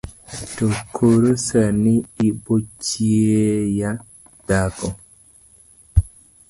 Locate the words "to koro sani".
0.55-1.93